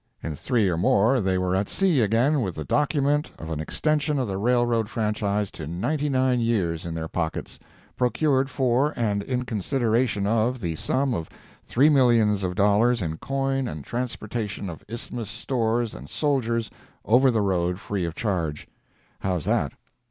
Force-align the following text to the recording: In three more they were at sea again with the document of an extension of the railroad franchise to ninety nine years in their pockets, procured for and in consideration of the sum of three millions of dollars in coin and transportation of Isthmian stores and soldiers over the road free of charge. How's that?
In 0.23 0.35
three 0.35 0.67
more 0.73 1.21
they 1.21 1.37
were 1.37 1.55
at 1.55 1.69
sea 1.69 2.01
again 2.01 2.41
with 2.41 2.55
the 2.55 2.63
document 2.63 3.29
of 3.37 3.51
an 3.51 3.59
extension 3.59 4.17
of 4.17 4.27
the 4.27 4.39
railroad 4.39 4.89
franchise 4.89 5.51
to 5.51 5.67
ninety 5.67 6.09
nine 6.09 6.39
years 6.39 6.87
in 6.87 6.95
their 6.95 7.07
pockets, 7.07 7.59
procured 7.95 8.49
for 8.49 8.93
and 8.95 9.21
in 9.21 9.45
consideration 9.45 10.25
of 10.25 10.59
the 10.59 10.75
sum 10.75 11.13
of 11.13 11.29
three 11.67 11.89
millions 11.89 12.43
of 12.43 12.55
dollars 12.55 12.99
in 12.99 13.17
coin 13.17 13.67
and 13.67 13.83
transportation 13.85 14.71
of 14.71 14.83
Isthmian 14.87 15.25
stores 15.25 15.93
and 15.93 16.09
soldiers 16.09 16.71
over 17.05 17.29
the 17.29 17.41
road 17.41 17.79
free 17.79 18.05
of 18.05 18.15
charge. 18.15 18.67
How's 19.19 19.45
that? 19.45 19.71